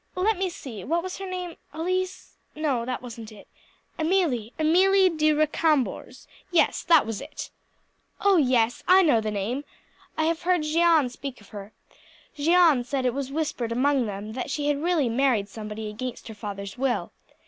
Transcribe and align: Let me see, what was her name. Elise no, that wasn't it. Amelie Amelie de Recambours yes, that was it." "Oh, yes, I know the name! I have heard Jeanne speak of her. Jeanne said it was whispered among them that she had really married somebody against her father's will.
Let 0.15 0.39
me 0.39 0.49
see, 0.49 0.83
what 0.83 1.03
was 1.03 1.19
her 1.19 1.29
name. 1.29 1.57
Elise 1.73 2.37
no, 2.55 2.85
that 2.85 3.03
wasn't 3.03 3.31
it. 3.31 3.47
Amelie 3.99 4.51
Amelie 4.57 5.09
de 5.09 5.31
Recambours 5.31 6.25
yes, 6.49 6.81
that 6.81 7.05
was 7.05 7.21
it." 7.21 7.51
"Oh, 8.19 8.37
yes, 8.37 8.81
I 8.87 9.03
know 9.03 9.21
the 9.21 9.29
name! 9.29 9.63
I 10.17 10.23
have 10.23 10.41
heard 10.41 10.63
Jeanne 10.63 11.09
speak 11.09 11.39
of 11.39 11.49
her. 11.49 11.71
Jeanne 12.35 12.83
said 12.83 13.05
it 13.05 13.13
was 13.13 13.31
whispered 13.31 13.71
among 13.71 14.07
them 14.07 14.33
that 14.33 14.49
she 14.49 14.69
had 14.69 14.81
really 14.81 15.07
married 15.07 15.47
somebody 15.49 15.87
against 15.87 16.27
her 16.29 16.33
father's 16.33 16.79
will. 16.79 17.11